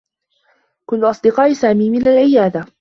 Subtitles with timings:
[0.85, 2.65] كلّ أصدقاء سامي من العيادة.